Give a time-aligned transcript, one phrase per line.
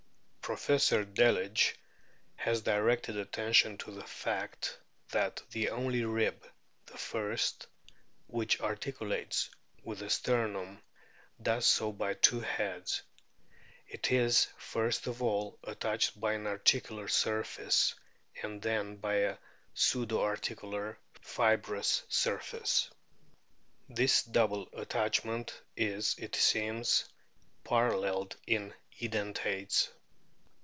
[0.51, 1.77] Professor Delage*
[2.35, 4.77] has directed attention to the fact
[5.11, 6.45] that the only rib
[6.87, 7.67] (the first)
[8.27, 9.49] which articulates
[9.85, 10.81] with the sternum
[11.41, 13.01] does so by two heads;
[13.87, 17.95] it is first of all attached by an articular surface,
[18.43, 19.37] and then by a
[19.73, 22.89] "pseudo articular" fibrous surface.
[23.87, 27.05] This double attachment is, it seems,
[27.63, 29.87] paralleled in Edentates.